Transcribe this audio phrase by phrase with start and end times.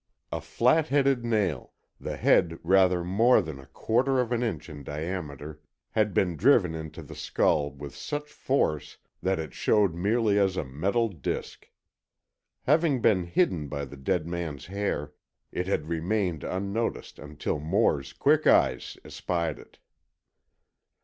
[0.31, 4.83] A flat headed nail, the head rather more than a quarter of an inch in
[4.83, 10.57] diameter, had been driven into the skull with such force that it showed merely as
[10.57, 11.69] a metal disk.
[12.63, 15.13] Having been hidden by the dead man's hair,
[15.51, 19.77] it had remained unnoticed until Moore's quick eyes espied it.